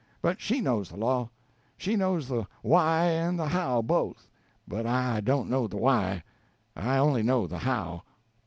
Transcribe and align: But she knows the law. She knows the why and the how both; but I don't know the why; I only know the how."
But 0.19 0.41
she 0.41 0.61
knows 0.61 0.89
the 0.89 0.97
law. 0.97 1.29
She 1.77 1.95
knows 1.95 2.27
the 2.27 2.47
why 2.63 3.03
and 3.05 3.37
the 3.37 3.47
how 3.49 3.83
both; 3.83 4.27
but 4.67 4.87
I 4.87 5.21
don't 5.23 5.47
know 5.47 5.67
the 5.67 5.77
why; 5.77 6.23
I 6.75 6.97
only 6.97 7.21
know 7.21 7.45
the 7.45 7.59
how." 7.59 8.01